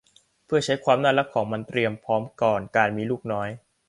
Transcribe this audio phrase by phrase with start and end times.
[0.45, 3.49] เพื่อใช้ความน่ารักของมันเตรียมพร้อมก่อนการมีลูกน้อย